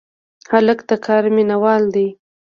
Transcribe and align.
هلک 0.51 0.79
د 0.89 0.91
کار 1.05 1.23
مینه 1.35 1.57
وال 1.63 1.83
دی. 1.95 2.07